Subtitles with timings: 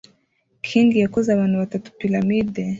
[0.65, 2.63] king yakoze abantu batatu piramide